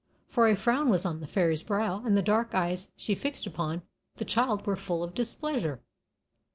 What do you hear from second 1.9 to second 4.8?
and the dark eyes she fixed upon the child were